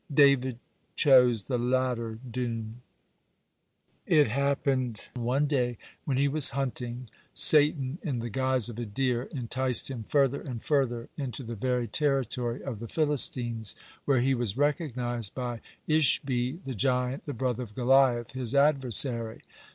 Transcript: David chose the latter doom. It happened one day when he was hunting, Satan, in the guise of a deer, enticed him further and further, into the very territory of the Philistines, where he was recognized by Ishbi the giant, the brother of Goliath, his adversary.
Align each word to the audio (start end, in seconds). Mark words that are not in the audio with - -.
David 0.11 0.57
chose 0.95 1.43
the 1.43 1.59
latter 1.59 2.15
doom. 2.27 2.81
It 4.07 4.29
happened 4.29 5.09
one 5.13 5.45
day 5.45 5.77
when 6.05 6.17
he 6.17 6.27
was 6.27 6.49
hunting, 6.57 7.07
Satan, 7.35 7.99
in 8.01 8.17
the 8.17 8.31
guise 8.31 8.67
of 8.67 8.79
a 8.79 8.85
deer, 8.87 9.25
enticed 9.31 9.91
him 9.91 10.05
further 10.09 10.41
and 10.41 10.63
further, 10.63 11.09
into 11.17 11.43
the 11.43 11.53
very 11.53 11.85
territory 11.87 12.63
of 12.63 12.79
the 12.79 12.87
Philistines, 12.87 13.75
where 14.05 14.21
he 14.21 14.33
was 14.33 14.57
recognized 14.57 15.35
by 15.35 15.61
Ishbi 15.87 16.63
the 16.65 16.73
giant, 16.73 17.25
the 17.25 17.33
brother 17.35 17.61
of 17.61 17.75
Goliath, 17.75 18.31
his 18.31 18.55
adversary. 18.55 19.43